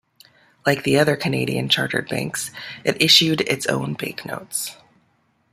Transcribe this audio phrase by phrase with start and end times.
[0.65, 2.49] Like the other Canadian chartered banks,
[2.83, 4.75] it issued its own banknotes.